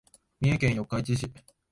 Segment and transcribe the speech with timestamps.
[0.41, 1.31] 三重県四日市市